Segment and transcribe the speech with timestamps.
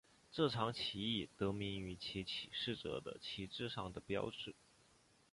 [0.31, 4.55] 这场起义得名于其起事者的旗帜上的标志。